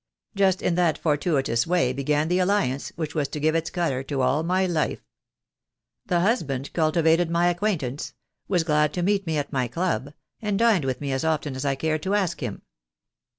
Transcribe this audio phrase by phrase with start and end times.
[0.35, 4.21] Just in that fortuitous way began the alliance which was to give its colour to
[4.23, 5.05] all my life.
[6.07, 8.15] The husband cultivated my acquaintance—
[8.47, 11.65] was glad to meet me at my club— and dined with me as often as
[11.65, 12.63] I cared to ask him.